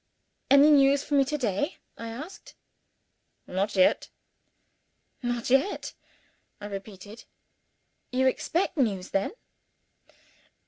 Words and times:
"Any 0.49 0.71
news 0.71 1.03
for 1.03 1.13
me 1.13 1.23
to 1.25 1.37
day?" 1.37 1.77
I 1.95 2.07
asked. 2.09 2.55
"Not 3.45 3.75
yet." 3.75 4.09
"Not 5.21 5.51
yet?" 5.51 5.93
I 6.59 6.65
repeated. 6.65 7.25
"You 8.11 8.25
expect 8.25 8.77
news 8.77 9.11
then?" 9.11 9.33